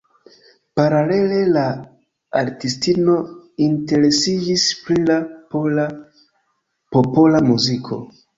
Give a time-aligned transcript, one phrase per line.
[0.79, 1.65] Paralele la
[2.39, 3.17] artistino
[3.67, 5.19] interesiĝis pri la
[5.53, 5.87] pola
[6.97, 8.01] popola muziko.